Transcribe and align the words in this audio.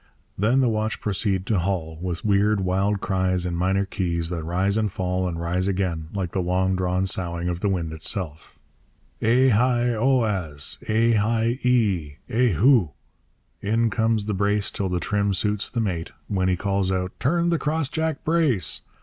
Then 0.35 0.61
the 0.61 0.67
watch 0.67 0.99
proceed 0.99 1.45
to 1.45 1.59
haul, 1.59 1.99
with 2.01 2.25
weird, 2.25 2.61
wild 2.61 3.01
cries 3.01 3.45
in 3.45 3.53
minor 3.55 3.85
keys 3.85 4.31
that 4.31 4.43
rise 4.43 4.75
and 4.75 4.91
fall 4.91 5.27
and 5.27 5.39
rise 5.39 5.67
again, 5.67 6.07
like 6.11 6.31
the 6.31 6.41
long 6.41 6.75
drawn 6.75 7.05
soughing 7.05 7.47
of 7.47 7.59
the 7.59 7.69
wind 7.69 7.93
itself. 7.93 8.57
Eh 9.21 9.49
heigh 9.49 9.93
o 9.93 10.23
az! 10.25 10.79
Eh 10.87 11.13
heigh 11.13 11.59
ee! 11.63 12.17
Eh 12.29 12.47
hugh! 12.53 12.93
In 13.61 13.91
comes 13.91 14.25
the 14.25 14.33
brace 14.33 14.71
till 14.71 14.89
the 14.89 14.99
trim 14.99 15.33
suits 15.35 15.69
the 15.69 15.79
mate, 15.79 16.11
when 16.27 16.49
he 16.49 16.57
calls 16.57 16.91
out 16.91 17.11
'Turn 17.19 17.49
the 17.49 17.59
crossjack 17.59 18.23
brace!' 18.23 18.81